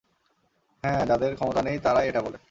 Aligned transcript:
হ্যাঁ, 0.83 1.01
যাদের 1.05 1.31
ক্ষমতা 1.35 1.61
নেই, 1.61 1.77
তারাই 1.79 2.07
এটা 2.07 2.21
বলে। 2.21 2.37